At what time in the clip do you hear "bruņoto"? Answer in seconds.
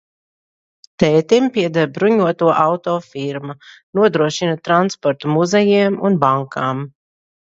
1.97-2.47